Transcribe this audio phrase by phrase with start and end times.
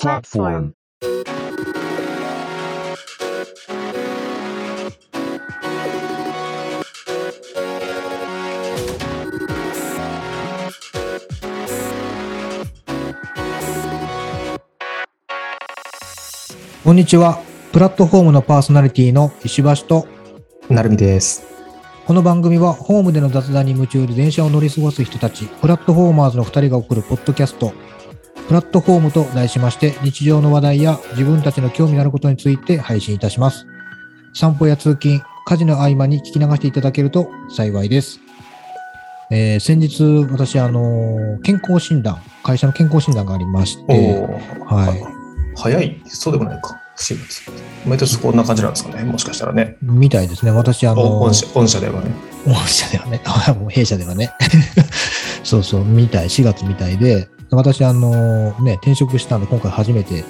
[0.00, 0.72] platform.
[16.82, 17.38] こんにちは。
[17.72, 20.08] プラットフォームのパーソナリティの石橋と、
[20.70, 21.44] なるみです。
[22.06, 27.74] この番組はホームでの雑談に夢中で電車を乗り過ごす人たち、プラットフォーマーズの2人が送るポッドキャスト、
[28.50, 33.64] プラットフォームと題しまして、日常の話題や自分たちの興味のあることについて配信いたします。
[34.34, 38.18] 散歩や通勤、家事の合間に聞き流していただけると幸いです。
[39.30, 43.92] えー先日、私、あのー健康診断、会社の健康診断がありまして、
[44.66, 45.56] はい。
[45.56, 46.02] 早い？
[46.06, 46.76] そうでもないか。
[46.98, 47.52] 4月。
[47.86, 49.04] 毎年こんな感じなんですかね。
[49.04, 49.76] もしかしたらね。
[49.80, 50.50] みたいですね。
[50.50, 52.10] 私、あのー社御社ではね。
[52.44, 54.32] 御社ではね、 あもう弊社ではね。
[55.44, 60.24] そうそう、みたい、4月みたいで、私、あのね、転職したんで、今回初めて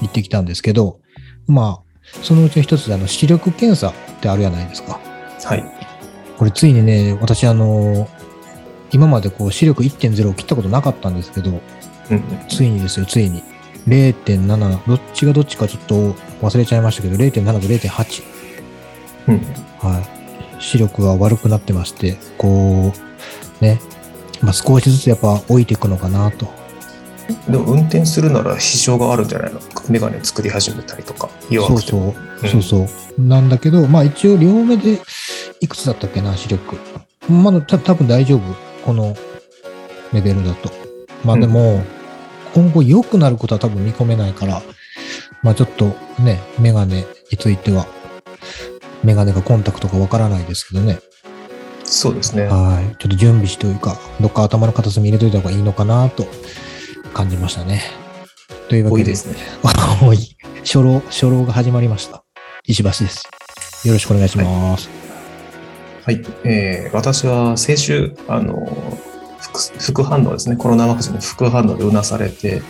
[0.00, 1.00] 行ってきたんですけど、
[1.46, 5.00] まあ、そのうちの一つで、あの、視力検査ってあるじゃないですか。
[5.44, 5.64] はい。
[6.36, 8.08] これ、ついにね、私、あの
[8.90, 11.56] 今までこう、視力1.0を切ったことなかったんですけど、うん
[12.10, 12.22] うん。
[12.48, 13.42] ついにですよ、ついに。
[13.86, 18.22] 0.7、どっちがどっちかちょっと忘れちゃいましたけど、0.7と0.8。
[19.28, 19.40] うん。
[19.78, 20.62] はい。
[20.62, 22.92] 視力が悪くなってまして、こ
[23.60, 23.80] う、ね、
[24.42, 26.57] まあ、少しずつやっぱ置いていくのかなと。
[27.48, 29.60] でも運転するなら支障があるんじゃないの？
[29.88, 31.28] メガネ作り始めたりとか。
[31.50, 32.14] そうそう、うん
[32.48, 32.86] そうそ
[33.18, 33.22] う。
[33.22, 34.98] なんだけど、まあ一応両目で
[35.60, 36.76] いくつだったっけな、視力。
[37.28, 38.42] まだた多分大丈夫。
[38.84, 39.16] この
[40.12, 40.70] レベルだと。
[41.24, 41.82] まあでも、
[42.54, 44.62] 今後良くなることは多分見込めないから、
[45.42, 47.86] まあちょっとね、メガネについては、
[49.02, 50.98] メガネかコンタクトかわからないですけどね。
[51.84, 52.44] そうですね。
[52.44, 52.96] はい。
[52.98, 56.26] ちょっと準備しというか、どっか頭の片隅に入れといた方がいいのかなと
[57.12, 57.82] 感じましたね。
[58.68, 59.36] というわけで、多いですね。
[60.00, 60.36] 多い。
[60.64, 62.22] 初老、初老が始まりました。
[62.64, 63.22] 石橋です。
[63.84, 64.88] よろしくお願いします。
[66.04, 66.22] はい。
[66.44, 68.66] えー私は先週、あの、
[69.40, 70.56] 副副反応ですね。
[70.56, 72.62] コロナワクチンの副反応でうなされて、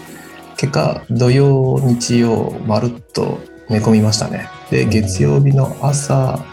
[0.56, 3.38] 結果、土曜、日曜、まるっと
[3.68, 4.48] 寝込みましたね。
[4.70, 6.44] で、うん月曜日の朝、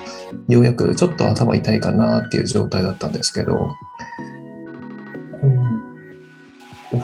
[0.48, 3.74] ようやくちょっと頭痛いかなっていう状態だったんですけど、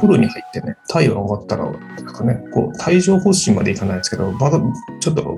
[0.01, 4.59] 風呂に入ってね、体温上がったら、なんかね、こう、帯状疱疹までいかないですけど、まだ
[4.99, 5.37] ちょっと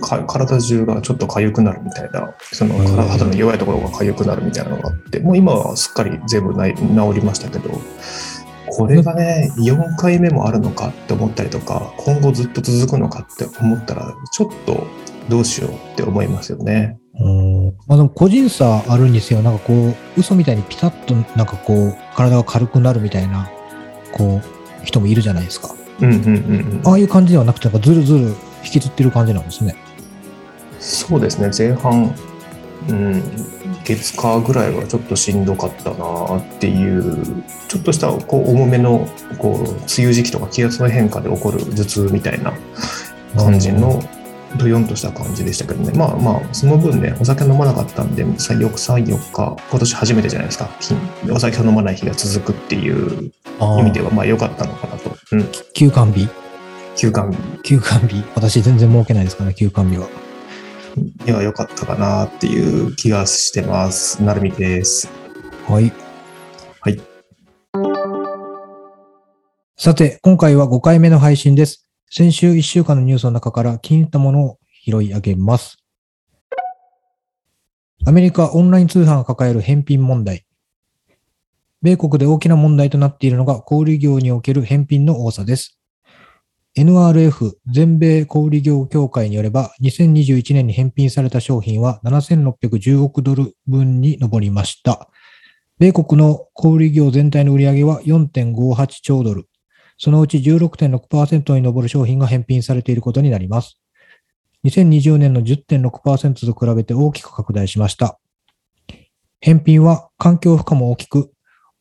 [0.00, 2.74] か体中がちょっと痒くなるみたいな、その
[3.08, 7.70] 肌の弱いところが痒くなるみたいなのがあって、もう今はすっかり全部ない治りましたけど、
[8.68, 14.86] これがね、4回目もあるのかって思ったりとか、今後ずっと続くのかって思ったら、ちょっと
[15.28, 16.98] どうしようって思いますよね。
[17.20, 17.66] うん。
[17.86, 19.42] まあでも個人差あるんですよ。
[19.42, 23.48] なんかこう、嘘みたいにピタッとなんかこう、体が軽くなるみたいな、
[24.14, 25.74] こう、人もいるじゃないですか。
[26.00, 26.80] うんうんうんうん。
[26.84, 29.76] ああいう感じではなくて、なんかずるずる引きずってる感じなんですね。
[30.80, 32.14] そうですね、前半、
[32.88, 33.22] うん、
[33.84, 39.08] 月火ぐらいはちょっとしんどかったなっていう、ちょっとしたこう重めの
[39.38, 42.52] こう梅雨時期とか気圧の変化で起こる頭痛みたいな
[43.36, 44.02] 感じの、
[44.56, 48.70] どよんとした感じでしたけどね、まあまあ、その分ね、お酒飲まなかったんで、3、4
[49.32, 50.98] 日、今年初めてじゃないですか、金
[51.32, 53.32] お酒を飲まない日が続くっていう
[53.78, 55.16] 意味では、まあ良かったのかなと。
[55.32, 55.44] うん、
[55.74, 56.28] 休館日？
[56.96, 58.22] 休館休館日。
[58.34, 60.08] 私全然儲けないですからね、休館日は。
[61.24, 64.22] には良かったかなっていう気がしてます。
[64.22, 65.10] なるみです。
[65.66, 65.92] はい。
[66.80, 67.00] はい。
[69.76, 71.83] さて、今回は5回目の配信です。
[72.16, 75.78] 先週1週間のニュースの中から気に入ったものを拾い上げます。
[78.06, 80.46] アメリカオンライン通販が抱える返品問題。
[81.82, 85.76] 米国で大きな問題となっているのが小売業における返品の多さです。
[86.78, 95.10] NRF 全米小売業協会によれば、2021年に返品された商品は7610億ドル分に上りました。
[95.80, 99.48] 米国の小売業全体の売上は4.58兆ドル。
[99.96, 103.78] そのうち16.6%に上る商品が返品されていることになります。
[104.64, 108.18] 2020年の10.6%と比べて大きく拡大しました。
[109.40, 111.30] 返品は環境負荷も大きく、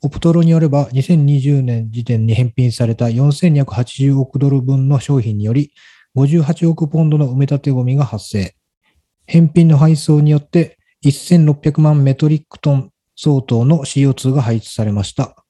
[0.01, 5.71] オプトロによれば2020年時点に返品された4280億ドル分の商品により
[6.18, 8.54] 58億ポンドの埋め立てゴミが発生。
[9.25, 15.43] 返品の配送によって1600万メトリックトン相当の CO2 が排出されました。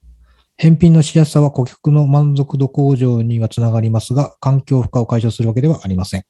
[0.56, 6.24] 返品のしやすさは顧客の満足度向上にはつながりますが、環境負荷を解消するわけではありません。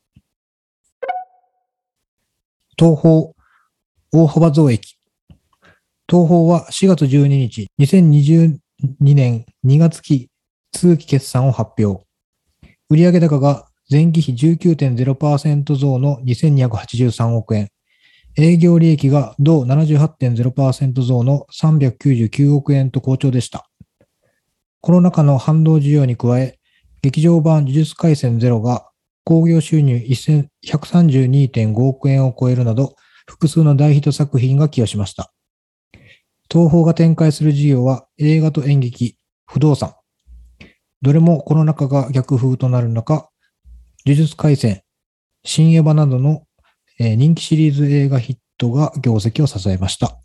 [2.78, 3.34] 東方
[4.12, 4.96] 大幅増益。
[6.08, 8.58] 東方は4月12日、2022
[9.00, 10.30] 年2月期
[10.72, 12.04] 通期決算を発表。
[12.88, 17.68] 売上高が前期比19.0%増の2283億円。
[18.36, 23.68] 営業利益が同78.0%増の399億円と好調でした。
[24.84, 26.58] コロナ禍の反動需要に加え、
[27.00, 28.86] 劇場版呪術廻戦ゼロが
[29.24, 32.94] 興行収入132.5億円を超えるなど、
[33.26, 35.32] 複数の大ヒット作品が寄与しました。
[36.52, 39.16] 東宝が展開する事業は映画と演劇、
[39.46, 39.94] 不動産。
[41.00, 43.30] どれもコロナ禍が逆風となる中、
[44.04, 44.82] 呪術廻戦、
[45.44, 46.42] 新エヴァなどの
[46.98, 50.18] 人気シリーズ映画ヒットが業績を支えました。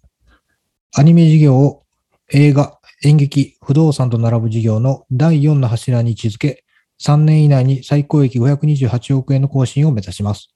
[0.98, 1.86] アニメ事業を
[2.34, 6.66] 映画、演劇、不動産と並ぶ事業の第4の柱に位置づけ、
[7.02, 10.54] 3年以内に最高益528億円の更新を目指します。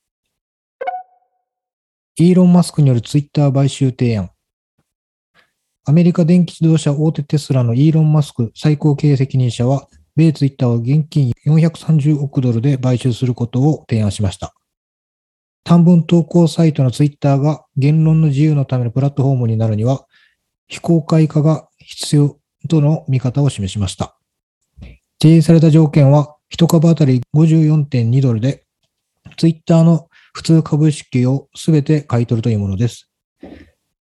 [2.18, 4.30] イーロン・マスクによるツイッター買収提案。
[5.86, 9.88] アメリカ電気自動車大手テスラのイーロン・マスク最高経営責任者は、
[10.18, 14.54] 米ツイッターを現金430億ドルで買収することを提案しました。
[15.64, 20.06] 短文投稿サイトのツイッターが言論の自由のためのプラットフォームになるには、
[20.68, 22.40] 非公開化が必要
[22.70, 24.18] との見方を示しました。
[25.22, 28.66] 提示された条件は、1株当たり54.2ドルで、
[29.38, 33.10] ツイッターの普通株式をすべて買い取るというものです。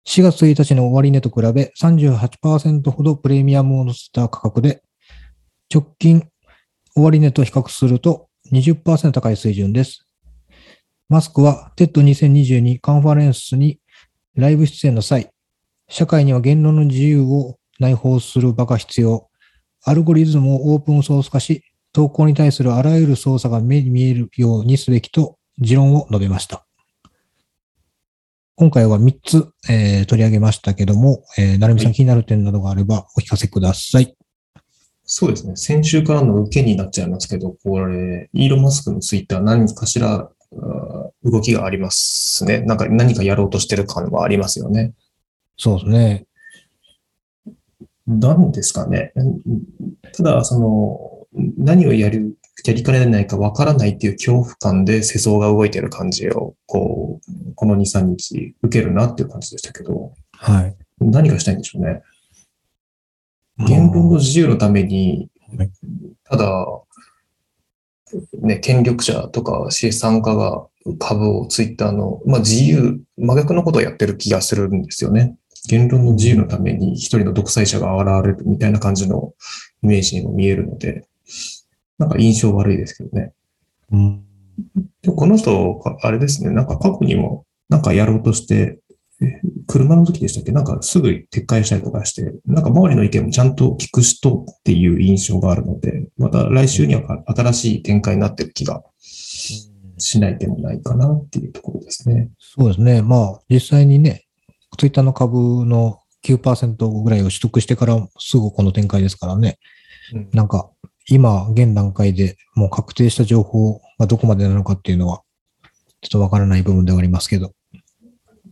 [0.07, 4.83] 4月1日の終値と比べ38%ほどプレミアムを乗せた価格で、
[5.73, 6.29] 直近
[6.97, 10.07] 終値と比較すると20%高い水準です。
[11.09, 13.79] マスクは TED2022 カンファレンスに
[14.35, 15.31] ライブ出演の際、
[15.89, 19.29] 社会には言論の自由を内包する場が必要。
[19.85, 26.67] アルゴリズムをオープンソース化し、投稿に対するあらゆる操作が目に見えるようにすべきと持論を述べました。
[28.55, 34.15] 今回は3つ、えー取り上げましたけども、えー、なるみさんはい気になる点などがあればお聞かせください。
[35.05, 35.57] そうですね。
[35.57, 40.31] 先週からの受けになっちゃいますけど、これ、イーロン・マスクのツイッター何かしら
[41.25, 42.61] 動きがありますね。
[42.61, 44.93] なんか何かやろうとしてる感はありますよね。
[45.57, 46.27] そうですね。
[48.19, 49.13] なんですかね。
[49.15, 49.41] うん
[50.13, 60.77] ただ、その、何をやる、やりかねないかわからないっていう恐怖感で世相が動いてる感じを、こう、この2、3日受けるなっていう感じでしたけど、はい。
[60.99, 62.03] 何がしたいんでしょうね。
[63.67, 65.71] 言論の自由のためにはい、
[66.25, 66.67] ただ、
[68.41, 70.67] ね、権力者とか資産家が
[70.99, 75.37] 株をツイッターの、まあ自由、真逆のことをやってる気がするんですよね。
[75.69, 79.35] 言論の自由のために一人の独裁者が現れるみたいな感じの
[79.83, 81.07] イメージにも見えるので、
[81.99, 83.33] なんか印象悪いですけどね。
[83.93, 84.25] うん
[85.01, 88.79] でもこの人、あれですね、なんか過去にもなんかやろうとして、
[89.23, 90.53] え車の時でしたっけ？
[90.53, 102.31] なんかすぐ撤回したりとかして、なんか周りの意見もちゃんと聞く人っていう印象があるので、また来週には新しい展開になってる気がしないでもないかなっていうところですね。
[102.39, 103.03] そうですね。
[103.03, 104.27] まあ、実際にね、
[104.79, 109.59] ツイッターの株の9%ぐらいを取得してからすぐこの展開ですからね。
[110.13, 110.71] うんなんか、
[111.09, 115.23] 今、現段階でもう確定した情報がどこまでなのかっていうのは、
[116.01, 117.53] ちょっとわからない部分ではありますけど。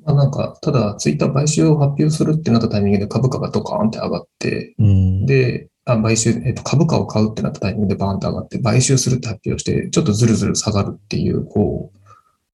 [0.04, 5.26] まあ、なんか、ただツイッター買収を発表するってなったタイミングで株価がドカーンって上がって、うん。
[5.26, 11.98] で、あ買収、えっと、株価を買うってなったタイミングでバーンと上がって、買収するって発表して、ちょっとずるずる下がるっていう、こう、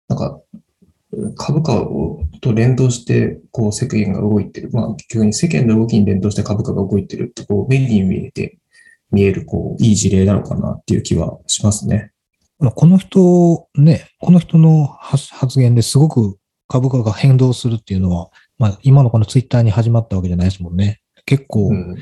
[0.09, 0.39] なんか、
[1.35, 4.69] 株価をと連動して、こう、世間が動いてる。
[4.71, 8.57] まあ、結局に世間の動きに連動して株価が動いてるって、こう、目に見えて、
[9.11, 12.11] 見える、こう、いい事例なのかなっていう気はしますね。
[12.59, 16.37] まあこの人、ね、この人の発発言ですごく
[16.67, 21.01] 株価が変動するっていうのは、まあ、今のこのツイッターに始まったわけじゃないですもんね。
[21.25, 21.97] 結構う、ん。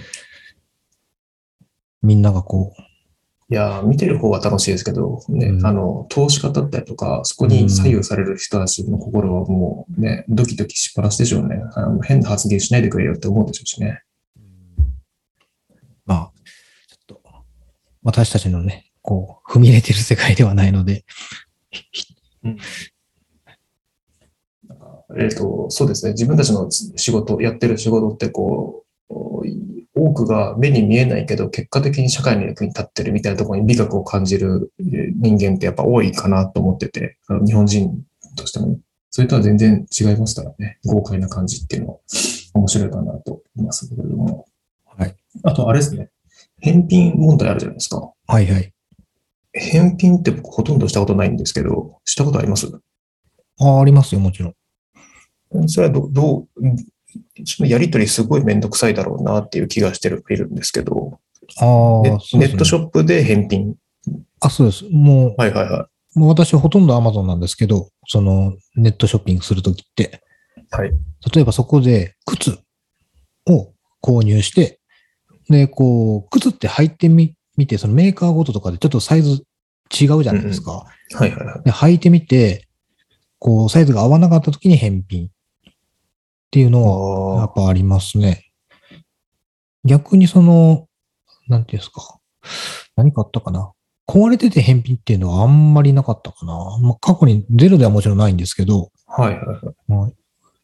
[2.03, 2.81] みんながこう、
[3.51, 11.62] いやー、見てる方は楽しいですけど、ね、うんあの、投資家だったりとか、そこに左右される人たちの心はもうね、ドキドキしっぱなしでしょうね。
[11.75, 14.03] あの変な発言しないでくれよって思うでしょうしね。
[16.05, 16.31] まあ、
[16.88, 17.22] ちょっと、
[18.03, 21.03] 私たちのね、こう、踏み入れてる世界ではないので、
[25.20, 26.13] えっ、と、そうですね。
[26.13, 28.90] 自分たちの仕事、やってる仕事ってこう、
[30.03, 38.03] 多くが目に見えないけど、結果的に社会の役に立ってるみたいなところに美学を感じるえー人間ってやっぱ多いかなと思ってて、あの日本人
[38.36, 38.79] としてもね、
[39.12, 40.79] それとは全然違いますからね。
[40.86, 41.98] 豪快な感じっていうのは
[42.55, 44.48] 面白いかなと思いますけれども。
[44.86, 45.15] はい。
[45.43, 46.10] あと、あれですね。
[46.60, 48.12] 返品問題あるじゃないですか。
[48.27, 48.74] はいはい。
[49.53, 52.67] 返品って僕ほとんどしたことないんですけど、したことあります？
[53.60, 55.70] ああ、ありますよ、もちろん。
[55.70, 56.48] それはどどう、
[57.46, 61.20] そのやりとりすごいめんどくさいだろうなっていう気がしてるいるんですけど、
[61.60, 63.75] あねネットショップで返品
[64.39, 64.86] あ、そうです。
[64.91, 70.22] もはいはいはう、もう私はほとんど Amazon なんですけど、そのネットショッピングするときって、
[70.77, 70.82] い。
[70.82, 70.91] はい。
[71.34, 72.60] 例えばそこで靴
[73.48, 74.80] を購入して、
[75.50, 79.44] で、こう、靴って履いてみ、見て、そのメーカーごととかでちょっとサイズ
[79.91, 80.72] 違うじゃないですか。
[80.72, 81.63] はいはいはい。
[81.63, 82.68] で、履いてみて、
[83.38, 85.30] こう、サイズが合わなかった時に返品
[86.51, 88.51] っていうのは、やあっぱありますね。
[89.86, 90.89] 逆にその、
[91.48, 92.20] なんていうんですか。
[92.98, 93.72] 何かあったかな。
[94.05, 96.53] 壊れてて返品っていうのはあんまりなかったかな。
[96.81, 99.22] まあ、過去にゼロではもちろんないんですけど、あ。
[99.22, 99.75] はいはいはい。
[99.88, 100.12] まあ、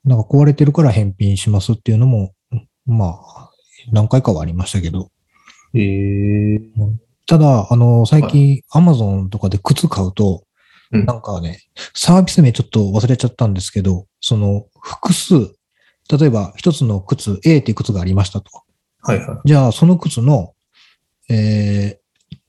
[0.03, 2.33] なんか壊れてるから返品しますっていうのも、
[2.85, 3.51] まあ、
[3.93, 5.09] 何回かはありましたけど。
[5.73, 6.61] ええ
[7.27, 10.43] ただ、あの、最近、アマゾンとかで靴買うと、
[10.91, 11.59] うんなんかね、
[11.93, 15.56] サービス名ちょっと忘れちゃったんですけど、その、複数、
[16.09, 18.49] 例えば一つの靴、A っていう靴がありましたと。
[19.01, 20.53] はいはじゃあ、その靴の、
[21.29, 21.99] え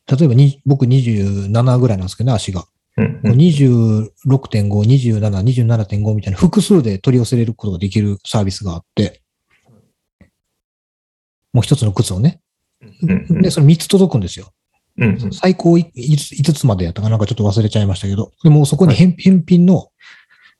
[0.06, 2.60] ー、例えばに僕27ぐらいなんですけどね、足が。
[2.60, 2.64] い。
[2.98, 4.10] うんうん26.5、
[4.40, 9.22] 27、27.5みたいな複数で取り寄せれることができるサービスがあって、
[11.52, 12.40] もう一つの靴をね。
[13.02, 14.52] うんうんで、それ3つ届くんですよ。
[14.98, 19.90] うんうん最高5つまでやったかなんかちょっと忘れちゃいましたけど、でもそこに返返品の、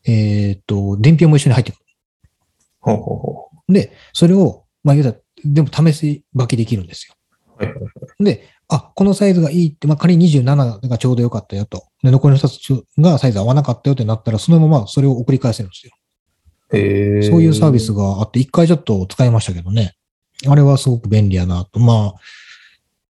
[0.06, 1.84] えーっと、伝票も一緒に入ってくる。
[2.96, 7.14] ほうほうほで、それを、まあ言うたら、でも試し履きできるんですよ。
[7.60, 7.64] う。
[7.64, 7.90] はいはいは
[8.20, 8.24] い。
[8.24, 11.84] で、あ、このサイズがいいって、まあ仮に27がちょうどよかったよと。
[12.02, 15.92] で、残りの2つがサイズ合わなかったよってなったら、そのままそれを送り返せるんですよ。
[16.72, 19.94] ええそういうサービスがあって、一回ちょっと使いましたけどね。
[20.46, 21.80] あれはすごく便利やなと。
[21.80, 22.14] まあ、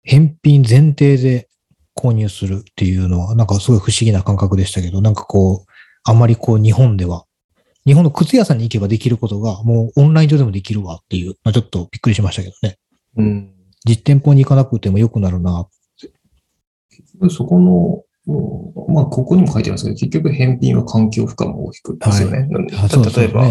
[0.04, 1.48] 返品前提で
[1.96, 5.72] 購入するっていうのは、なんかすごい不思議な感覚でしたけど、なんかこう、
[6.04, 7.26] あまりこう日本では、
[7.86, 12.78] 日本の靴屋さんに行けばできることが、もうオンライン上でもできるわっていう、まあちょっとびっくりしましたけどね。
[13.18, 13.52] うん。
[13.86, 15.68] 実店舗に行かなくても良くなるな。
[17.30, 22.48] そこの、うんまあ、ここにも書いてますけど、結局返品は環境負荷も大きくですよね。
[22.48, 23.46] なんであそうです例えば。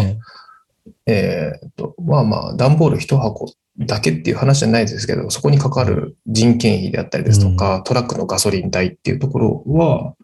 [1.05, 10.15] えーっと、まあまあ、段ボール一箱だけっていう話じゃないですけど、そこにかかる人件費であったりですとか、トラックのガソリン代っていうところは、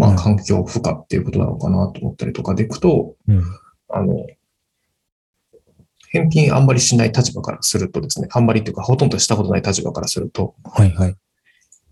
[0.00, 3.42] まうんあ、環境負荷っていうことなのかなと思ったりとかでいくと、うん。
[3.88, 4.26] あの、
[6.08, 11.14] 返品あんまりしない立場からするとですね、あんまりっていうか、ほとんどしたことない立場からすると、はいはい。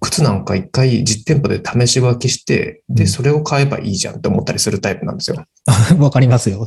[0.01, 5.45] 靴なんか一回実店舗で試し履きして、で、うんそれを買えばいいじゃんって思ったりするタイプなんですよ。
[5.99, 6.67] わかりますよ。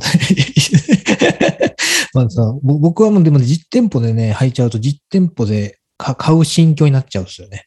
[2.14, 7.64] まあさ、ぼ僕はもうでも実店舗でね、履いちゃうと実店舗でか買う心境になっちゃうんですよね。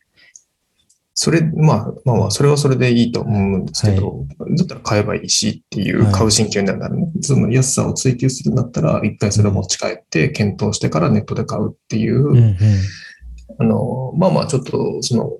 [1.17, 4.25] それ、まあ、まあまあ、それはそれでいいと思うんですけど、
[4.57, 6.13] だったら買えばいいしっていうはい。
[6.13, 6.79] 買う心境になる。
[6.79, 12.57] ならね、その安さを追求するんだったら、一回それを持ち帰って検討してからネットで買うっていう、うんうん。
[13.59, 15.31] あの、まあまあ、ちょっと、その、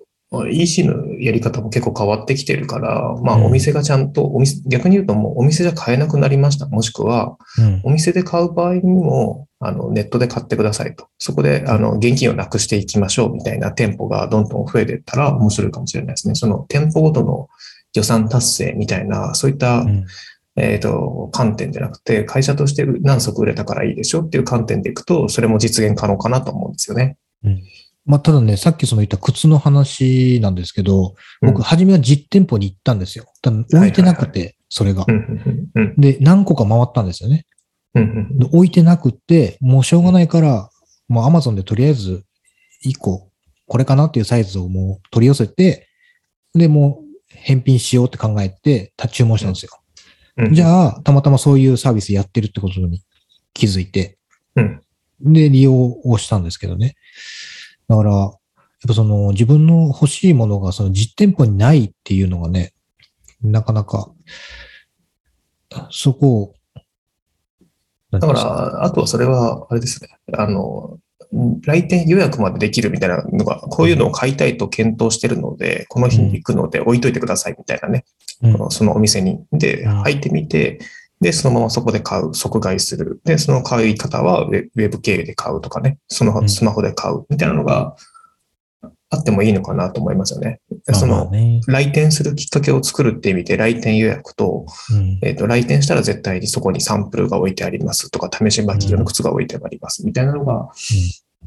[0.48, 6.68] EC のやり方も結構変わってきてるから、まあ、うんお店がちゃんと、お店、逆に言うともうお店じゃ買えなくなりました。
[6.68, 11.08] もしくは、うんお店で買う場合にも、あの、ネットで買ってくださいと。
[11.18, 16.36] そこで、あの、現金をなくしていきましょうみたいな店舗がどんどん増えていったら面白いかもしれないですね。
[16.36, 17.48] その店舗ごとの
[17.94, 20.06] 予算達成みたいな、そういった、うん
[20.58, 27.18] えっ、と、観点じゃなくて、会社として何足売れたからいいでしょっていう観点でいくと、それも実現可能かなと思うんですよね。
[28.06, 33.26] まあ、ただね、さっきその言った靴の話なんですけど、僕、うん初めは実店舗に行ったんですよ。
[33.42, 35.06] ただ置いてなくて、それが
[35.98, 37.46] で、何個か回ったんですよね。
[37.94, 40.70] で置いてなくて、もうしょうがないから、
[41.08, 42.24] もう Amazon でとりあえず
[42.86, 43.32] 1個、
[43.68, 45.88] これかなっていうサイズをもう取り寄せて、
[46.54, 49.72] で、もう返品しようって考えて、注文したんですよ。
[50.38, 50.54] うん。
[50.54, 53.02] じゃあ、たまたまそういうサービスやってるってことに
[53.54, 54.18] 気づいて、
[54.56, 54.82] うん
[55.22, 56.96] で、利用をしたんですけどね。
[57.88, 58.32] だから、やっ
[58.88, 62.74] ぱその自分の欲しいものがその実店舗にないっていうのがね、
[63.42, 64.12] なかなか、
[65.90, 66.56] そこを、
[68.12, 70.10] だだから、あとはそれは、あれですね。
[70.34, 71.00] あの、
[71.64, 78.06] 来店予約までできるみたいなのが、こういうのを買いたいと検討してるので、この日に行くので置いといてくださいみたいなね。
[78.42, 79.44] うんそのお店に。
[79.52, 80.80] で、うん入ってみて、
[81.22, 83.22] で、そのままそこで買う、即買いする。
[83.24, 86.34] で、その買い方はウェブ経由で買うとかね、そうん。
[86.34, 87.96] のスマホで買うみたいなのが
[89.10, 90.60] あってもいいのかなと思いますよね。
[90.94, 91.32] その、
[91.68, 95.20] 来店するきっかけを作るって意味で、来店予約と、うん。
[95.22, 100.70] えっ、と、来店したら絶対にそこにサンプルが置いてありますとか、試し履き用の靴が置いてありますみたいなのが、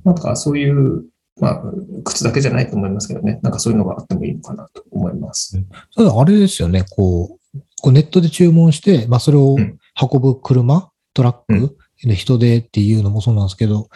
[0.04, 1.04] なんかそういう、
[1.40, 1.62] まあ、
[2.04, 5.60] 靴だけじゃないと思いますけどね、なんかそういうのがあってもいいのかなと思います。
[5.94, 9.78] ただあれですよね、こう、こうネットで注文して、まあそれをうん。
[10.00, 13.88] 運ぶ車、トラック、で人手っていうのもそうなんですけど、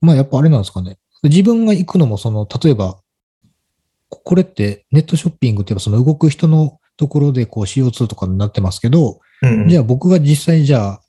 [0.00, 0.96] まあやっぱあれなんですかね。
[1.22, 2.98] 自分が行くのもその、例えば、
[4.08, 11.00] これってネットショッピングっていうかその動く人のところでこう CO2 とかになってますけど、うんじゃあ僕が実際にじゃあ、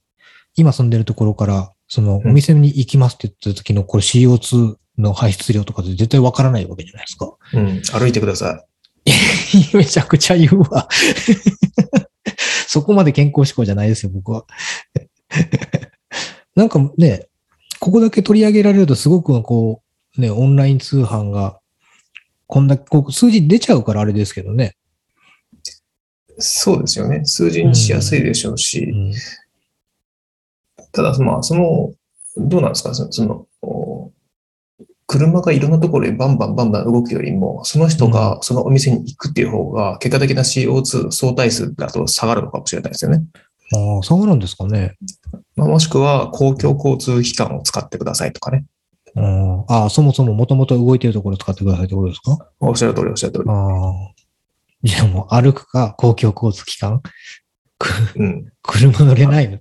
[0.56, 7.36] 今住んでるところから、そのお店に行きますって言った時のこれ CO2 の排出量とかで絶対わからないわけじゃないですか。
[7.54, 8.66] うん、歩いてくださ
[9.74, 10.90] めちゃくちゃ言うわ。
[12.68, 14.46] そこまで健康志向じゃないですよ、僕は。
[16.56, 17.28] なんかね、
[17.80, 19.82] ここだけ取り上げられるとすごくこ
[20.18, 21.60] う、ね、オンライン通販が、
[22.48, 24.76] こんだけ、こう数字出ちゃうからあれですけどね。
[25.54, 25.72] い。
[26.40, 27.22] そうですよね。
[27.26, 29.14] 数字にしやすいでしょうし、うん
[30.96, 31.94] ただ、まあ、その、
[32.38, 33.48] どうなんですか、その、
[35.08, 43.24] 車がいろんなところにバンバンバンバン動くよりも、その人がそのお店に行くっていう方が、結果的な CO2 相対数だと下がるのかもしれないですよね。
[43.74, 44.96] ああ、そうなんですかね。
[45.56, 48.66] まあ、もしくは、公共交通機関を使ってくださいとかね。
[49.16, 52.38] うんああ、そもそももともと動いてるところを使ってくださいってことですか？
[52.60, 53.46] おっしゃる通り、おっしゃる通り。
[53.50, 53.92] ああ。
[54.84, 57.02] じゃあもう歩くか公共交通機関
[57.80, 58.46] くうん。
[58.62, 59.60] 車乗れないの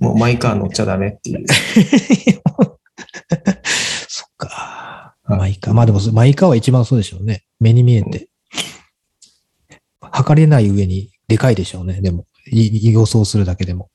[0.00, 1.46] もうマイカー乗っちゃダメっていう。
[4.46, 4.56] か。
[4.56, 4.78] は
[5.36, 5.74] いマイカー。
[5.74, 7.44] まあでも、マイカーは一番そうでしょうね。
[7.60, 8.28] 目に見えて。
[10.00, 12.00] 測れない上にでかいでしょうね。
[12.00, 13.88] でも、い予想するだけでも。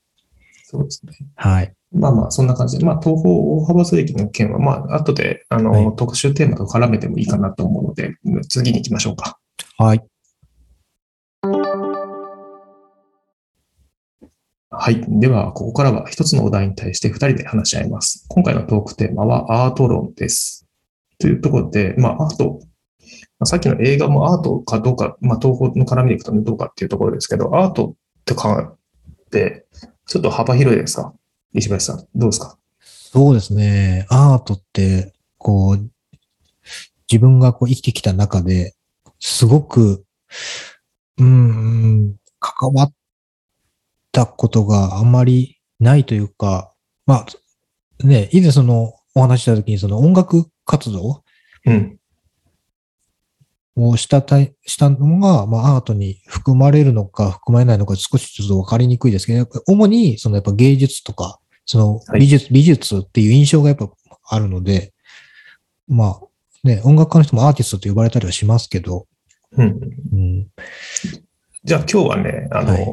[0.64, 1.12] そうですね。
[1.36, 1.72] はい。
[1.92, 2.84] まあまあ、そんな感じで。
[2.84, 8.14] まあ、東方大幅増益の件は、まあ、後で、あの、はい特集テーマと絡めてもいいかなと思うので、
[8.48, 9.38] 次に行きましょうか。
[9.76, 10.02] はい。
[14.80, 15.04] はい。
[15.08, 18.24] では、ここからは一つのお題に対して二人で話し合います。
[18.28, 20.68] 今回のトークテーマはアート論です。
[21.18, 22.60] というところで、まあ、アート。
[23.44, 28.78] さっきの映画もアートかどうか、まあ、東方の絡みでいくとどうかっていうところですけど、アートってかっ
[29.32, 29.66] て、
[30.06, 31.12] ちょっと幅広いですか？
[31.54, 32.56] 石橋さん、どうですか？
[32.80, 34.06] そうですね。
[34.10, 35.90] アートって、こう、
[37.10, 38.76] 自分がこう生きてきた中で、
[39.18, 40.04] すごく、
[41.18, 42.92] うん、関わっ
[44.12, 46.72] たことがあまりないというか、
[47.06, 47.26] ま
[48.00, 51.22] あ、ね、以前そのお話しした時にその音楽活動
[51.66, 51.98] うん。
[53.76, 63.88] をしたたい、したのが、まあアートに含まれるのか含まれないのか少しちょっとわかりにくいですけど、主にそのやっぱ芸術とか、そのはい美術、美術っていう印象がやっぱ
[64.30, 64.92] あるので、
[65.86, 66.20] まあ
[66.64, 69.06] ね、音楽家の人もアーティストと呼ばれたりはしますけど、
[69.52, 69.80] うん。
[70.12, 70.48] うん、
[71.62, 72.84] じゃあ今日はね、あの、はい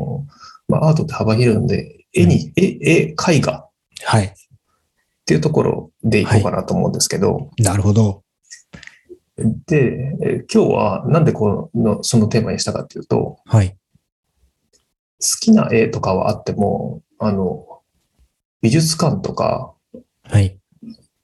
[0.67, 3.71] まあ、アートって幅広いので、絵に、絵、絵、絵画っ
[4.04, 4.34] はい。
[5.25, 8.23] ていうところでいこうかなと思うんですけど、なるほど。
[9.38, 13.69] で、えー今日はなんでこの、そのテーマにしたかっていうと、はい。
[13.71, 17.65] 好きな絵とかはあっても、あの、
[18.62, 19.73] 美術館とか、
[20.23, 20.60] はい。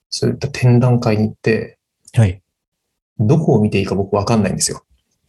[0.09, 1.77] そういった展覧会に行って、
[2.13, 2.41] はい。
[3.19, 4.83] どこを見ていいか僕わかんないんですよ。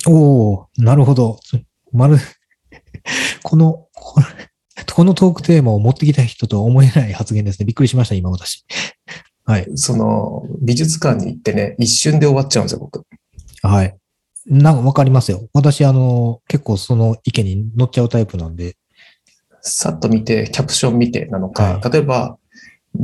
[0.06, 1.38] おおなるほど。
[1.92, 2.16] まる、
[3.42, 3.86] この、
[4.94, 7.66] このトークテーマを持ってきた人とは思えない発言ですね。
[7.66, 8.64] びっくりしました、今私。
[9.44, 9.66] はい。
[9.74, 13.04] その、美術館に行ってね、一瞬で終わっちゃうんですよ、僕。
[13.62, 13.96] はい。
[14.46, 15.48] なんかわかりますよ。
[15.52, 18.76] 私、あの、結構その意見に乗っちゃうタイプなんで。
[19.60, 22.38] さっと見て、キャプション見てなのか、は例えば、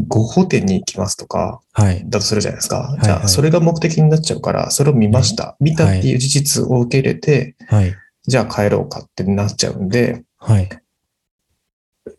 [0.09, 2.05] ゴッホ展に行きますとか、はい。
[2.07, 2.90] だとするじゃないですか。
[2.90, 5.57] いはいじゃあ、それが目的になっちゃうから、それを見ました。
[5.61, 7.94] 見たっていう事実を受け入れて、はい。
[8.28, 10.68] じゃあ帰ろうかってなっちゃうんで、はい。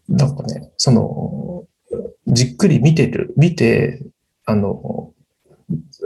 [0.10, 1.66] なんかね、その、
[2.28, 4.02] じっくり見てる、見て、
[4.46, 5.14] あの、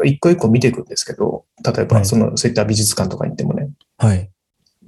[0.03, 4.29] 一個一個見ていくんですけど、例えば、はいその、そういった美術館とかに行ってもね、はい。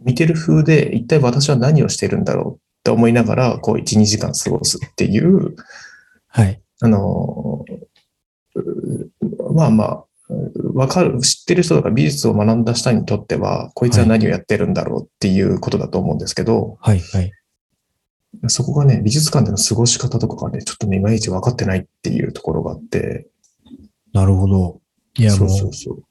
[0.04, 5.56] 見てる風で、一体私は何をしてるんだろうって思いながら、こう、1、2時間過ごすっていう、
[6.28, 6.62] はい。
[6.82, 7.64] あの、
[8.56, 10.06] うまあまあ、
[10.74, 17.00] わかる、知ってる人とか美術を学んだ人にとっては、こいつは何をやってるんだろうっていうことだと思うんですけど、はい。
[17.00, 17.32] はい。
[18.48, 23.28] そこがね、美術館での過ごし方とかがね、ちょっとね、いまいち分かってないっていうところがあって、
[24.14, 24.82] なるほど。
[25.18, 26.04] いや、そうもう、そうそう。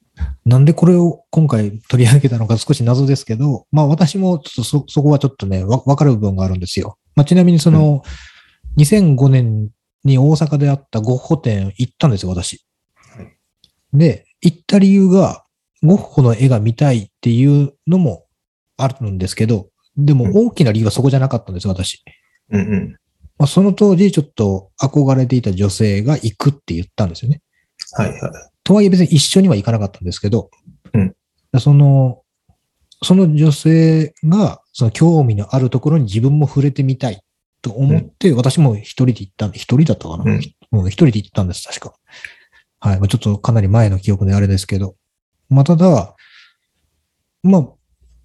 [0.45, 6.97] なんでこれを今回取り上げたのか少し謎ですけど、まあ私もちょっとそ、そこはちょっとね、わわかる部分があるんですよ。
[7.15, 8.03] まあちなみにその、
[8.77, 9.69] 2005年
[10.03, 12.65] に大阪であったゴッホ展行ったんですよ、私。
[13.95, 15.43] はいで、行った理由が、
[15.83, 18.25] ゴッホの絵が見たいっていうのも
[18.77, 22.03] あるんですけど、でもうん大きな理由はそこじゃなかったんです、私。
[22.51, 22.95] うんうん。
[23.37, 27.41] まあ、その当時ちょっと憧れていた女性が行くって言ったんですよね。
[27.93, 28.19] はいはい。
[28.63, 30.49] とはいえ別に一緒には行かなかったんですけど、
[30.93, 31.15] うん
[31.59, 32.21] その、
[33.03, 37.21] その女性が、その興味のあるところに自分も触れてみたい
[37.61, 41.93] と思って、私も一人で行ったんで、一人だったかな、うんうん一人で行ったんです、確か。
[42.85, 42.99] はい。
[42.99, 44.95] まあちょっとかなり前の記憶であれですけど。
[45.49, 46.15] まあ、ただ、
[47.41, 47.67] まあ、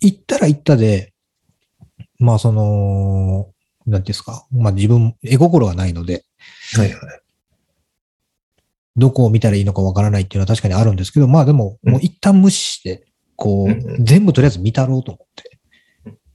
[0.01, 1.15] 行ったら行ったで、
[2.19, 3.49] まあその、
[3.87, 6.25] なんですか、まあ自分、絵心がないので、
[6.77, 6.99] はいはい。
[8.97, 15.59] どこを見たらいいのかわからないっていうのは確かにあるんですけど、まあでも、うんもう一旦無視して、こうんう、全部とりあえず見たろうと思って、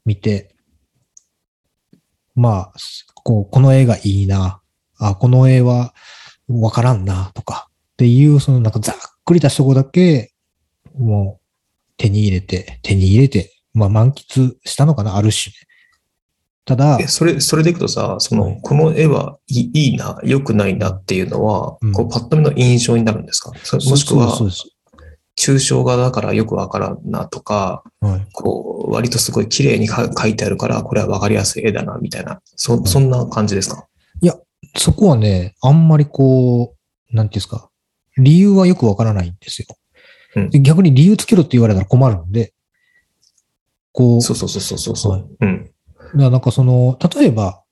[0.03, 0.55] 見て、
[2.33, 2.73] まあ、
[3.23, 4.61] こう、この絵がいいな、
[4.97, 5.93] あ、この絵は
[6.47, 10.33] わからんな、とか、っていう、そのなんかざっくりたとこだけ、
[10.97, 11.45] もう
[11.95, 15.51] 手に入れて、手に入れて、まあ満喫したのかな、ある種。
[15.51, 15.55] ね。
[16.65, 21.93] ただえ、、それ、それでいくとさ、その、はいこの絵はいいいいな、良くないなっていうのは、うん。
[21.93, 23.53] こう、パッと見の印象になるんですか？
[23.63, 24.37] そもしくは。
[25.37, 28.27] 抽象画だからよくわからんなとか、はい。
[28.33, 33.87] こう、割とすごい綺麗にか書いてあるから、これはわかりやすい絵だな、みたいな、そ、そんな感じですか？
[34.77, 36.75] そこはね、あんまりこ
[37.09, 37.69] う、なんていうんですか、
[38.17, 39.67] 理由はよくわからないんですよ。
[40.35, 42.53] うんで逆に理由つけろって言われたら困るんで、
[43.93, 45.11] こう、そうそうそうそうそう。
[45.13, 45.65] はいうん。
[45.65, 47.63] だからなんかその、例えば、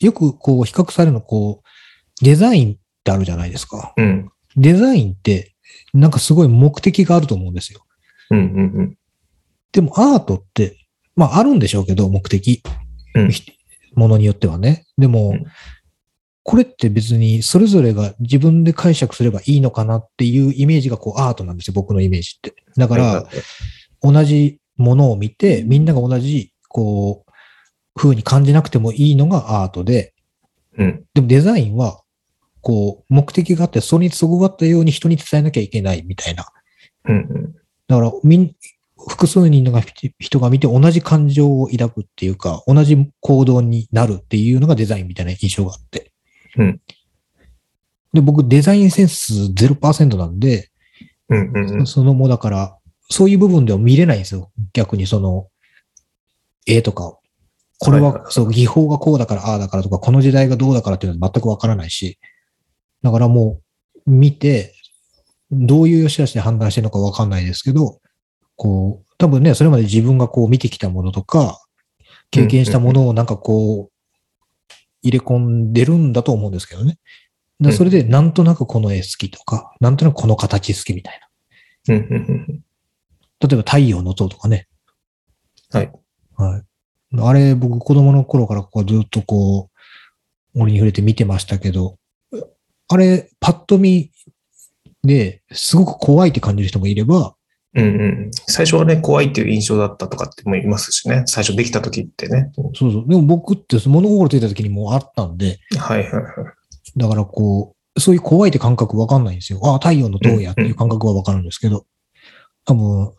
[0.00, 3.94] よくこう比較されるの、こう、デザインってあるじゃないですか。
[3.96, 4.30] うん。
[4.56, 5.54] デザインって、
[5.94, 7.80] なんかすごい目的があると思うんですよ。
[8.30, 8.38] うん。
[8.38, 8.42] う
[8.82, 8.98] ん。
[9.72, 10.76] でもアートって、
[11.16, 12.62] まああるんでしょうけど、目的。
[13.14, 13.42] うんひ
[13.94, 14.84] ものによってはね。
[14.98, 15.44] でも、うん
[16.42, 22.54] これって別にそれぞれが自分で解釈すればいいのかなっていうイメージがこうアートなんですよ、僕のイメージって。
[22.76, 23.26] だから、
[24.02, 27.32] 同じものを見て、みんなが同じ、こう、
[27.94, 30.14] 風に感じなくてもいいのがアートで、
[30.78, 31.04] うん。
[31.12, 32.00] でもデザインは、
[32.62, 36.46] こう、目的があって、それにそぐわったように人に伝えなきゃいけないみたいな。
[37.06, 37.16] うん。
[37.16, 37.54] うん。
[37.86, 38.52] だから、みん、
[39.08, 39.82] 複数人が
[40.18, 46.09] 人が見て同じ感情を抱くっていうか、同じ行動になるっていうのがデザインみたいな印象があって。
[46.58, 46.80] うん
[48.12, 50.70] で、僕、デザインセンス0%なんで、
[51.28, 51.52] うん。
[51.78, 51.86] うん。
[51.86, 52.76] そのもうだから、
[53.08, 54.50] そういう部分では見れないんですよ。
[54.72, 55.46] 逆にその、
[56.66, 57.20] 絵とかを。
[57.78, 62.18] これは、そう、技法がこうだから、ああだからとか、この時代がどうだからっていうのは全くわからないし、
[63.02, 63.60] だからも
[64.06, 64.74] う、見て、
[65.52, 68.00] どういう良し悪しで判断してるのかわかんないですけど、
[68.56, 71.64] こう、多分ね、それまで自分がこう見てきたものとか、
[72.30, 73.89] 経験したものをなんかこう、
[75.02, 76.98] 入れ込んでるんだと思うんですけどね。
[77.60, 81.28] だからそれで、なんとなくこの絵好きとか、なんとなくこの形好きみたいな。
[83.40, 84.68] 例えば太陽の塔とかね。
[85.70, 85.92] はい。
[86.36, 86.62] はい。
[87.18, 89.70] あれ、僕子供の頃からこうずっとこ
[90.54, 91.98] う、折に触れて見てましたけど、
[92.88, 94.10] あれ、パッと見
[95.02, 97.34] ですごく怖いって感じる人もいれば、
[97.74, 98.30] うんうん。
[98.48, 101.22] 最初はね、怖いっていう印象だったとかってもいますしね。
[101.26, 102.50] 最初できた時ってね。
[102.74, 103.04] そうそう。
[103.08, 106.24] でも僕って物心ついた時にもうあったんで、はいはいはい。
[106.96, 109.60] だからこう、そういう怖いって感覚わかんないんですよ。
[109.62, 111.86] ああ、太陽の塔やっていう感覚はわかるんですけど、
[112.64, 113.12] 多分、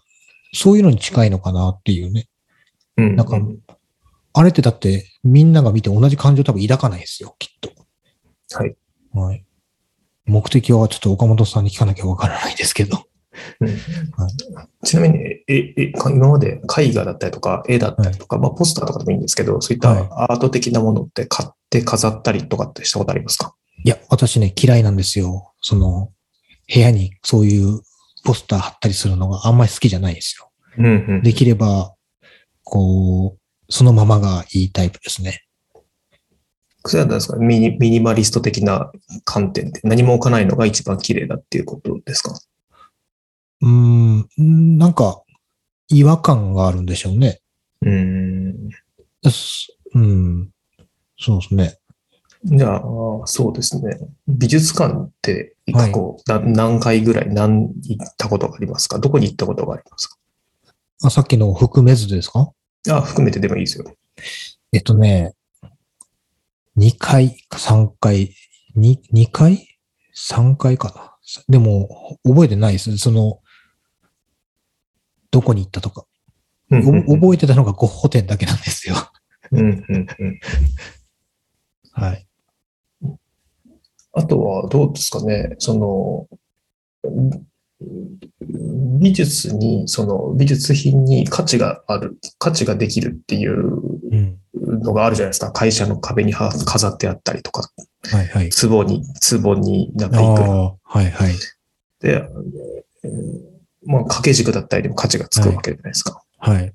[0.54, 2.28] そういうのに近いのかなっていうね。
[2.98, 3.16] うん。
[3.16, 3.40] なんか
[4.34, 7.72] あれってだってみんなが見て同じ感情多分抱かないですよ、きっと。
[8.58, 8.76] はい。
[9.14, 9.46] はい。
[10.26, 13.06] 目的はちょっと岡本さんに聞かなきゃわからないですけど。
[13.60, 13.70] うん
[14.84, 23.56] ちなみに、え、え、か今まで絵画だったりとか、絵だったりとか、まあポスターとかでもいいんですけど、そういったはいアート的なものって買って飾ったりとかってしたことありますか？
[23.84, 25.54] いや、私ね、嫌いなんですよ。
[25.62, 26.12] その、
[26.74, 27.82] 部屋にそういう
[28.24, 30.52] ポスター貼ったりするのがあんまり好きじゃないですよ。
[30.78, 30.90] うんう
[31.20, 31.22] ん。
[31.22, 31.94] できれば、
[32.64, 35.46] こう、そのままがいいタイプですね。
[36.86, 37.38] それは何ですか？
[37.38, 38.92] ミニミニマリスト的な
[39.24, 42.34] 観点で何も置かないのが一番綺麗だっていうことですか？
[43.62, 45.22] うーん、なんか、
[45.90, 47.42] 違和感があるんでしょうね。
[47.82, 48.70] うーん。
[49.30, 50.50] すうん、
[51.20, 51.78] そうですね。
[52.44, 52.82] じゃあ、
[53.26, 54.00] そうですね。
[54.28, 58.98] 美術館って過去、な何回ぐらい何行ったことがありますか？
[58.98, 60.18] どこに行ったことがありますか？
[61.04, 62.52] あ、さっきの含めずですか？
[62.90, 63.86] あ、含めてでもいいですよ。
[64.74, 65.34] えっとね、
[66.78, 68.34] 2回か3回、
[68.76, 69.68] 2, 2回
[70.16, 71.16] ?3 回かな。
[71.48, 72.98] でも、覚えてないです。
[72.98, 73.41] その、
[75.32, 76.06] どこに行ったとか。
[76.70, 78.96] 覚えてたのがゴッホ展だけなんですよ。
[79.52, 79.86] うんうん
[80.20, 80.40] うん
[81.94, 82.26] はい。
[84.14, 86.28] あとはどうですかね、その、
[89.00, 93.56] 美術に、その美術品に価値がある、価値ができるっていう
[94.12, 94.38] うん。
[94.54, 95.52] のがあるじゃないですか。
[95.52, 97.70] 会社の壁には飾ってあったりとか、
[98.12, 98.50] はいはい。
[98.52, 99.04] 壺に、
[99.44, 100.42] 壺になんあかいく
[100.84, 101.34] はいはい。
[102.00, 102.24] で、
[103.04, 106.22] えーまあ掛け軸だったりでも価値がつくわけじゃないですか。
[106.40, 106.74] はい。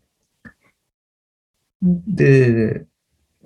[1.83, 2.85] で、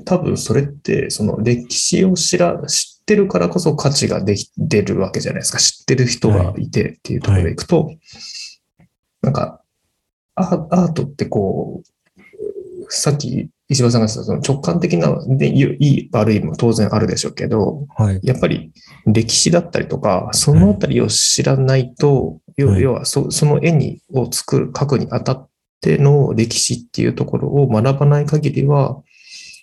[0.05, 5.59] 多分それって、その歴史を知ら、知ってるからこそ価値ができ、出るわけじゃないですか。
[5.59, 7.95] 知ってる人がいてっていうところでいくと、
[9.23, 9.61] なんか、
[10.35, 18.21] アアートってこう、さっき石破さんがその直感的な、で、いい悪いも当然あるでしょうけど、はい。
[18.25, 18.73] やっぱり
[19.07, 25.49] 歴史だったりとか、そのあたりを知らないと、要はい要はそその絵にを作る、描くにあたっ
[25.81, 29.01] ての歴史っていうところを学ばない限りは、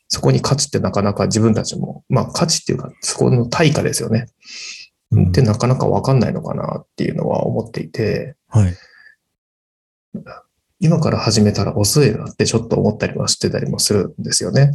[0.08, 4.28] そこに価値ってなかなか自分たちも、まあ価値っていうか、そこの対価ですよね。
[5.12, 8.74] うんってなかなかわかんないのかなっていうのは思っていて、はい。
[10.80, 14.72] 今から始めたら遅いなってちょっと思ったりはしてたりもするんですよね。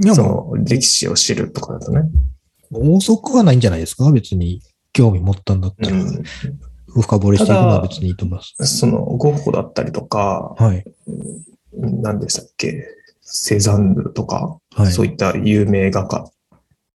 [0.00, 2.02] いや、そもの歴史を知るとかだとね。
[2.70, 4.60] う、遅くはないんじゃないですか別に、
[4.92, 6.22] 興味持ったんだったら、うん、
[6.88, 8.78] 深掘りしていくのは別にいいと思います。
[8.78, 10.84] そのゴッホだったりとか、はい。
[11.72, 12.86] 何でしたっけ、
[13.22, 14.92] セザンヌとか、はい。
[14.92, 16.32] そういった有名画家っ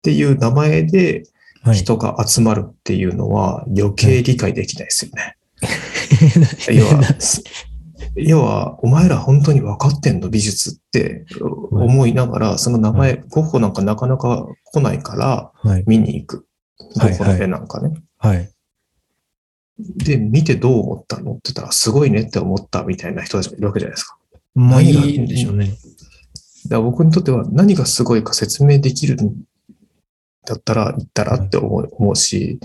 [0.02, 1.24] ていう名前で
[1.64, 1.76] はい。
[1.76, 5.37] 人が集まるっていうのは余計理解できないですよね。
[6.78, 7.00] 要は、
[8.16, 10.29] 要は、お前ら本当に分かってんの？
[10.29, 15.85] 美術って思いながら、その名前、ゴッホなんかなかなか来ないからはい。
[15.87, 16.46] 見に行く。
[16.79, 17.92] ゴはいッホの絵なんかね。
[18.18, 18.50] はい。
[19.79, 21.33] で、見てどう思ったの？
[21.33, 24.16] って言ったら、すごいねって思ったみたいな人たちもいるわけじゃないですか。
[24.55, 25.77] まあいいんでしょうね。
[26.68, 29.42] だ僕にとっては何がすごいか説明できるん
[30.46, 32.61] だったら、言ったらって思う思うし、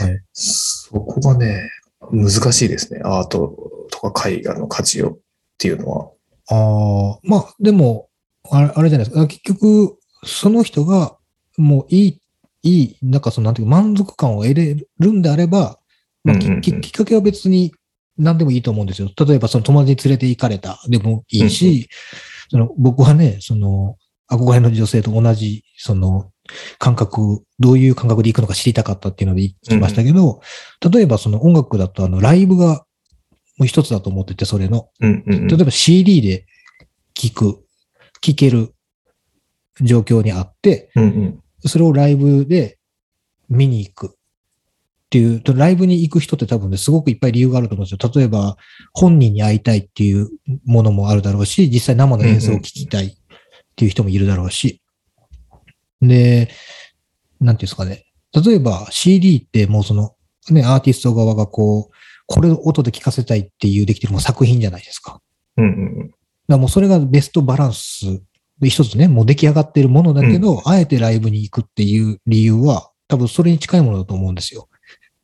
[0.00, 1.70] はいそこがね、
[2.10, 3.00] 難しいですね。
[3.04, 5.18] アートとか絵画の価値をっ
[5.58, 6.10] ていうのは。
[6.50, 8.08] ああ、まあ、でも、
[8.50, 9.26] あれあれじゃないですか。
[9.26, 11.16] 結局、その人が、
[11.56, 12.22] もういい、
[12.62, 15.78] いい、なんかその、なんていうか、満足感を得れるんであれば、
[16.24, 17.72] まあ、きうんうんうんききっかけは別に
[18.16, 19.10] 何でもいいと思うんですよ。
[19.16, 21.88] 例えば、その友達に連れて行かれたでもいいし、
[22.50, 23.96] その僕はね、その、
[24.30, 26.30] 憧れの女性と同じ、その、
[26.78, 30.40] 感覚、どういう感覚で行くのか知りたかったっていうので行きましたけど、
[30.90, 32.84] 例えばその音楽だとあの、ライブがも
[33.64, 34.90] う一つだと思ってて、それの。
[35.00, 36.46] うんうんうん例えば CD で
[37.14, 37.64] 聴く、
[38.20, 38.74] 聴ける
[39.80, 42.78] 状況にあって、うんうんそれをライブで
[43.48, 48.12] 見に行くっていう、とライブに行く人って多分ね、すごくいっぱい理由があると思うんですよ。
[48.14, 48.58] 例えば、
[48.92, 50.28] 本人に会いたいっていう
[50.66, 53.16] ものもあるだろうし、実際生の演奏を聞きたいっ
[53.74, 54.82] ていう人もいるだろうし。
[56.02, 56.50] で、
[57.40, 58.04] なんていうんですかね。
[58.34, 60.14] 例えば CD ってもうその、
[60.50, 61.97] ね、アーティスト側がこう、
[62.28, 65.20] これを音で聞かせたいっていうできてるもう作品じゃないですか。
[65.56, 66.14] うんうん
[66.48, 68.22] だからもうそれがベストバランス
[68.60, 74.68] で一つね、もう出来上がっているものだけど、あえてライブに行くっていう理由は、多分それに近いものだと思うんですよ。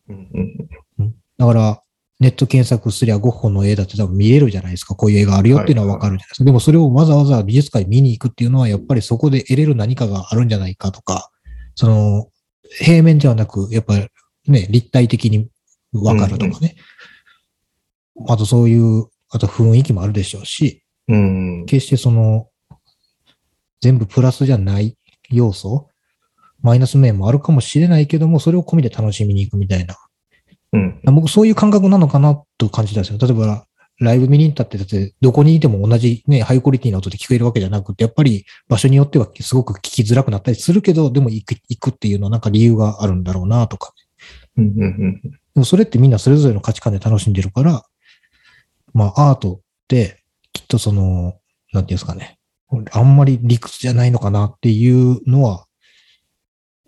[0.09, 0.29] うん
[0.99, 1.81] うんだから、
[2.21, 4.95] ネット検索すりゃゴッホの絵だって多分見えるじゃないですか。
[4.95, 6.45] こういう絵があるよっていうのはわかるじゃないですか。
[6.45, 11.31] でもそれをわざわざ美術館に見に行くっていうのは、やっぱりそこで得れる何かがあるんじゃないかとか、
[11.75, 12.29] その、
[12.79, 14.09] 平面ではなく、やっぱり
[14.47, 15.49] ね、立体的に
[15.93, 16.77] わかるとかね。
[18.29, 22.49] あとそういう、あと雰囲気もあるでしょうし、うん決してその、
[23.81, 24.97] 全部プラスじゃない
[25.31, 25.89] 要素、
[26.63, 29.97] マイナス面もあるかもしれないけども、それを込みで楽しみに行くみたいな。
[30.73, 33.19] うん僕、そういう感覚なのかなと感じたんですよ。
[33.19, 33.67] 例えば、
[34.01, 43.93] ライブ見に行ったって、だって、どこにいても同じね、ハイクオリティな音で聞こえるわけじゃなくて、やっぱり場所によってはすごく聞きづらくなったりするけど、でも行く行くっていうのはなんか理由があるんだろうなとか。
[44.57, 47.85] うんうんでもそれってみんなそれぞれの価値観で楽しんでるから、
[48.95, 51.35] まあアートってきっとその、
[51.73, 52.39] なんていうんですかね、
[52.93, 55.67] あんまり理屈じゃないのかなっていうのは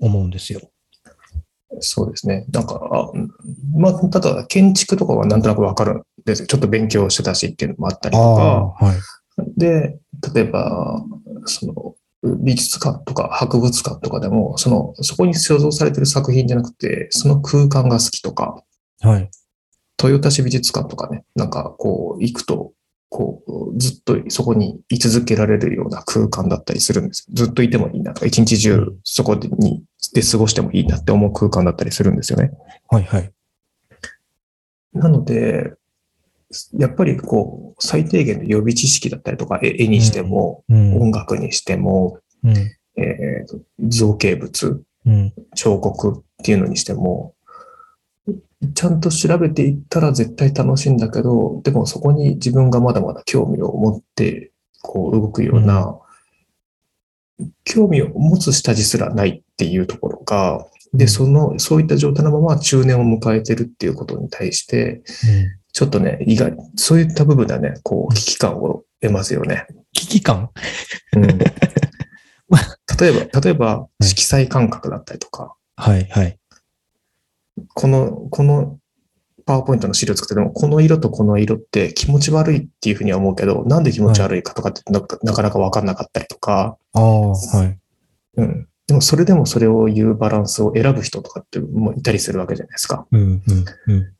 [0.00, 0.60] 思うんですよ。
[1.80, 2.46] そうですね。
[2.52, 3.10] なんか、あ
[3.74, 8.96] まあ、ただ、建築とかはなんとなくわかるんですよちょっと勉強してたしっていうのもあったりとか、はい。
[9.58, 9.98] で、
[10.34, 11.04] 例えば、
[11.44, 11.94] その、
[12.42, 18.62] 美術館とか博物館とかでも、その、そこに所蔵されてる作品じゃなくて、その空間が好きとか、
[19.00, 19.30] はい。
[20.02, 22.72] 豊田市美術館とかね、なんかこう、行くと、
[23.08, 27.34] こう、ずっとそこに居続けられるような空間だったりするんですよ。
[27.34, 32.52] ずっといてもいいなとか、一日中そこでにで過ごしてもいいなって思う空間だったりするんですよね。
[32.88, 33.04] はい。
[33.04, 33.32] はい。
[34.92, 35.72] なので、
[36.78, 41.00] やっぱりこう、最低限の予備知識だったりとか、絵絵にしても、うん。
[41.02, 42.56] 音楽にしても、うん。
[42.98, 43.44] え
[43.80, 45.34] 造形物、うん。
[45.54, 47.34] 彫刻っていうのにしても、
[48.74, 55.98] ちゃんと調べていったら絶対楽しいんだけど、でもそこに自分がまだまだ興味を持って、こう動くような、
[57.64, 65.02] 興味を持つ下地すらないっていうところが、で、うんその、そういった状態のまま中年を迎えてるっていうことに対して、
[65.72, 69.66] ちょっとね、意外、そういった部分ではね、こう、危機感を得ますよね。
[69.92, 70.50] 危機感？
[71.14, 76.06] うん、 例えば、例えば、色彩感覚だったりとか、はい。
[76.10, 76.38] はい。
[77.74, 78.78] この、この
[79.44, 87.78] パワーポイントの資料作ってても、この色とこの色って気持ち悪いっていうふうには思うけど、なんで気持ち悪いかとかってななかなかわかんなかったりとか、ああ、はい。
[88.36, 88.68] うん。
[88.86, 93.06] でもそれでもそれを言うバランスを選ぶ人とかってもいたりするわけじゃないですか。
[93.10, 93.42] うん、うん、
[93.88, 94.16] うん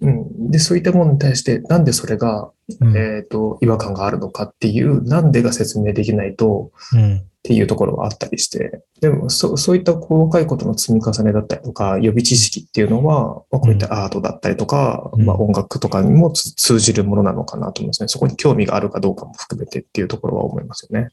[0.00, 0.50] うん。
[0.50, 2.50] で、そういったものに対して、なんでそれが、
[2.80, 2.96] うん。
[2.96, 7.24] えっ、と、違和感があるのかっていう、なんでが説明できないと、うん。
[7.48, 18.08] っていうところがあったりして、でもそそういった細かいことの積み重ねだったりとか、予備知識っていうのは、まあ、こういったアートだったりとか、うんまあ、音楽とかにもつ通じるものなのかなと思いますね。
[18.08, 21.08] そこに興味があるかどうかも含めてっていうところは思いますよね。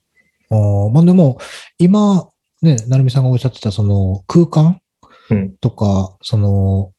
[0.49, 1.37] ああ、まあでも、
[1.77, 2.27] 今、
[2.61, 4.81] ね、成美さんがおっしゃってた、その空間
[5.29, 5.55] うん。
[5.55, 6.91] とか、その、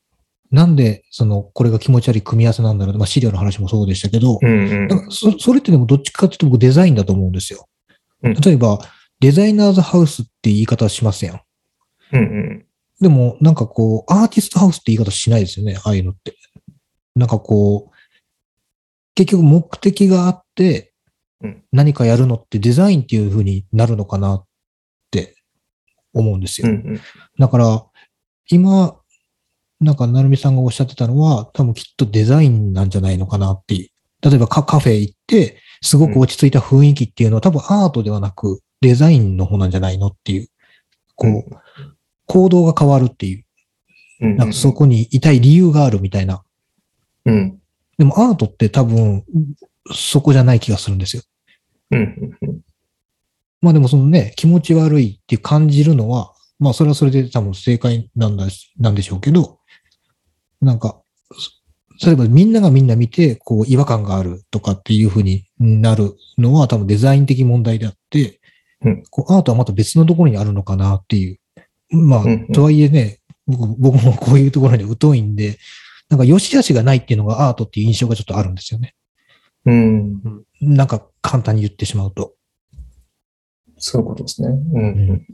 [0.50, 7.68] なんで、その、これが気持ち悪い組み合わせなんだろうまあ資料の話もそうでしたけど、うんうんそそれってでもどっちかっていうと僕デザインだと思うんですよ。
[8.22, 8.78] うん例えば、
[9.26, 11.40] デザイナーズハウスって言い方しますやん。
[12.12, 12.66] うんうん。
[13.00, 16.36] でも、なんかこう、アーティストハウスって言い方しないですよね、ああいうのって。
[17.16, 17.96] なんかこう、
[19.16, 20.92] 結局目的があって
[21.42, 24.46] うん、何かやるのってデザインっていう風になるのかなっ
[25.10, 25.34] て
[26.14, 26.68] 思うんですよ。
[26.68, 27.00] うんうん。
[27.38, 27.84] だから、
[28.48, 28.96] 今、
[29.80, 33.88] なんか、なるみさんがおっしゃってたのは、多分きっとデザインなんじゃないのかなっていう。
[34.22, 40.48] 例えばカカフェ行って、すごく落ち着いた雰囲気っていうのは、多分アートではなく、デザインの方なんじゃないのっていう。
[41.14, 41.56] こう、
[42.26, 43.38] 行動が変わるっていう。
[43.38, 46.42] うんうんなんかそこにいたい理由があるみたいな。
[47.26, 47.58] うん。
[47.98, 49.24] でもアートって多分、
[49.92, 51.22] そこじゃない気がするんですよ。
[51.90, 52.38] うん。
[53.60, 59.58] まあでもそのね、気持ち悪いって感じるのは、まあそれはそれで多分正解なんだし、なんでしょうけど、
[60.60, 61.00] なんか、
[61.98, 68.40] そ例えばみんながみんな見て、こう違和感があるとかっていうふうになるのは多分デザイン的問題であって、
[68.84, 71.38] うんこうアートはまた別のところにあるのかなっていう。
[71.90, 75.58] まあ、うんうんとはいえね、僕僕もこういうところに疎いんで、
[76.08, 78.94] なんか良し悪しがないっていうのがアートっていう印象がちょっとあるんですよね。
[79.64, 80.44] うん。
[80.60, 82.34] なんか簡単に言ってしまうと。
[83.78, 84.48] そういうことですね。
[84.48, 85.26] うんうん。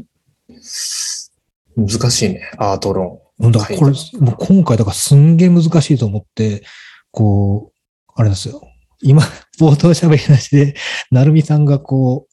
[1.76, 3.18] 難しいね、アート論。
[3.38, 6.62] だからこれ、もう今回だからすんげえ難しいと思って、
[7.10, 8.62] こう、あれですよ。
[9.02, 9.22] 今、
[9.58, 10.74] 冒頭喋りなしで、
[11.10, 12.31] なるみさんがこう、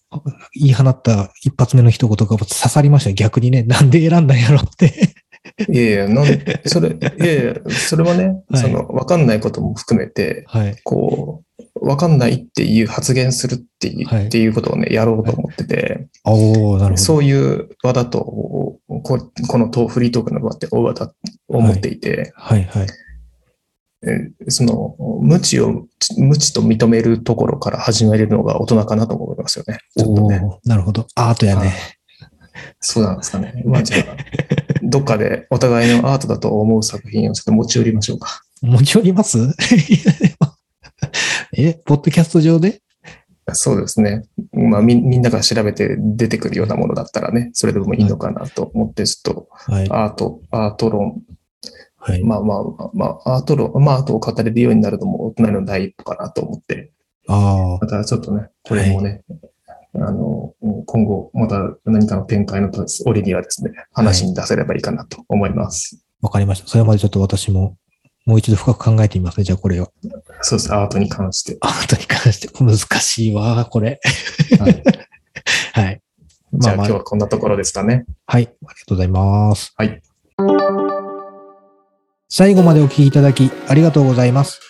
[0.53, 5.15] 言い放った一発目の一言が刺さりましたよ逆にね、なんで選んだんやろって。
[5.69, 6.25] いやいや、なん
[6.65, 10.75] それ、いやいや、それはね、はいその、わかんないことも含めて、はい。
[10.83, 11.43] こ
[11.75, 16.97] う、わかんないっていう発言するっていう、はいっていうことをね、やろうと思ってて、おー、なるほど。
[16.97, 18.79] そういう場だと、こ
[19.47, 21.13] このトフリートークの場って大場だと
[21.47, 22.83] 思っていて、はいはい。
[22.83, 22.87] え
[24.47, 25.85] その、無知を、
[26.17, 29.79] 無知と認めるところから始めるのが大人かなと思いますよね。
[29.97, 30.41] ちょっとね。
[30.65, 31.05] なるほど。
[31.15, 31.73] アートやね。
[32.79, 33.61] そうなんですかね。
[33.65, 34.03] まあじゃあ、
[34.83, 38.41] どっかでお互いのアートだと思う作品をちょっと持ち寄りましょうか。
[38.61, 39.37] 持ち寄ります？
[41.53, 42.81] え、ポッドキャスト上で？
[43.53, 44.23] そうですね。
[44.53, 49.87] まあみみんなが調べて出てくるようなものだったらね、それでもいいのかなと思って、ちょっはい。
[49.87, 51.21] とアート、アート論、
[51.99, 52.23] はい。
[52.23, 56.91] まあまあまあ、アート論、まあアートを語れるようになるのも大人の第一歩かなと思って、
[57.27, 59.23] ああまたちょっとね、これもね、
[59.95, 60.53] あの、
[60.85, 62.71] 今後また何かの展開の
[63.05, 66.03] 折にはですね、話に出せればいいかなと思います。
[66.21, 66.67] わかりました。
[66.67, 67.77] それまでちょっと私も、
[68.25, 69.43] もう一度深く考えてみますね。
[69.43, 69.91] じゃあこれを。
[70.41, 71.57] そうです、アートに関して。
[71.61, 73.99] アートに関して 難しいわ、これ。
[74.59, 74.83] はい、
[75.73, 76.01] はい。
[76.53, 78.05] じゃあまあまあ今日はこんなところですかね。
[78.25, 78.43] はい。
[78.43, 79.73] ありがとうございます。
[79.75, 80.01] はい。
[82.31, 84.61] 最後までお聞きいただきありがとうございます。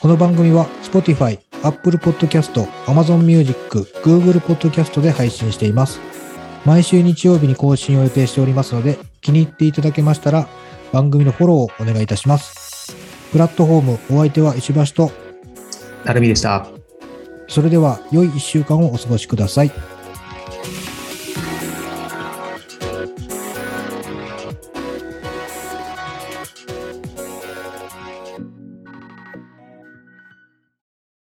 [0.00, 6.00] この番組は Spotify、Apple Podcast、Amazon Music、Google Podcast で配信しています。
[6.64, 10.48] 毎週日曜日に更新を予定しておりますので、気に入っていただけましたら
[10.92, 12.96] 番組のフォローをお願いいたします。
[13.30, 15.12] プラットフォームお相手は石橋と、
[16.04, 16.66] なるみでした。
[17.46, 19.70] それでは良い一週間をお過ごしください。